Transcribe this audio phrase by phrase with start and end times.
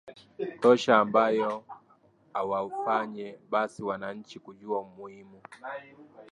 [0.61, 1.51] tosha ambayo
[2.33, 5.41] awafanye basi wananchi kujua muhimu